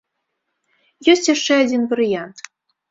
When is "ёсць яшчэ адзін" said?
1.15-1.81